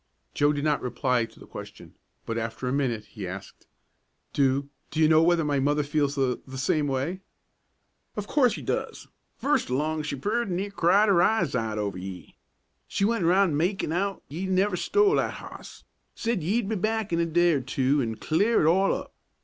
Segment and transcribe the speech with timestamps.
[0.33, 1.93] Joe did not reply to the question,
[2.25, 3.67] but after a minute he asked,
[4.33, 7.21] "Do do you know whether my mother feels the the same way?"
[8.15, 9.07] "Of course she doos!
[9.37, 12.35] First along she purty near cried 'er eyes out over ye.
[12.87, 15.83] She went around makin' out't ye never stole that hoss;
[16.15, 19.13] said ye'd be back in a day or two an' clear it all up.